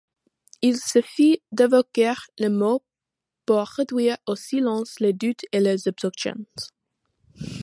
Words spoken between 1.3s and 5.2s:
d'évoquer le mot pour réduire au silence les